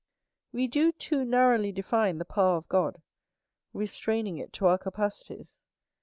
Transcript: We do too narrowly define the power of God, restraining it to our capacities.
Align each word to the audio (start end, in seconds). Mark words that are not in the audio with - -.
We 0.51 0.65
do 0.65 0.91
too 0.91 1.23
narrowly 1.23 1.71
define 1.71 2.17
the 2.17 2.25
power 2.25 2.57
of 2.57 2.67
God, 2.67 3.03
restraining 3.71 4.39
it 4.39 4.51
to 4.53 4.65
our 4.65 4.79
capacities. 4.79 5.59